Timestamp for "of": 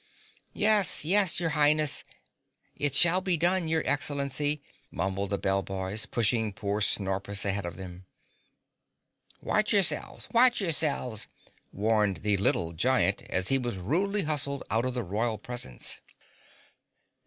7.67-7.77, 14.85-14.95